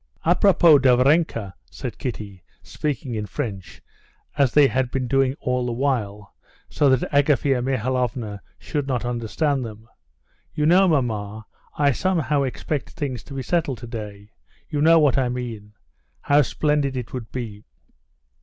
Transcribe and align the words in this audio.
"À 0.25 0.33
propos 0.41 0.81
de 0.81 0.97
Varenka," 0.97 1.53
said 1.69 1.99
Kitty, 1.99 2.41
speaking 2.63 3.13
in 3.13 3.27
French, 3.27 3.83
as 4.35 4.51
they 4.51 4.65
had 4.65 4.89
been 4.89 5.05
doing 5.07 5.35
all 5.39 5.63
the 5.67 5.71
while, 5.71 6.33
so 6.69 6.89
that 6.89 7.07
Agafea 7.13 7.61
Mihalovna 7.61 8.41
should 8.57 8.87
not 8.87 9.05
understand 9.05 9.63
them, 9.63 9.87
"you 10.55 10.65
know, 10.65 10.87
mamma, 10.87 11.45
I 11.77 11.91
somehow 11.91 12.41
expect 12.41 12.89
things 12.89 13.21
to 13.25 13.35
be 13.35 13.43
settled 13.43 13.77
today. 13.77 14.31
You 14.69 14.81
know 14.81 14.97
what 14.97 15.19
I 15.19 15.29
mean. 15.29 15.73
How 16.21 16.41
splendid 16.41 16.97
it 16.97 17.13
would 17.13 17.31
be!" 17.31 17.65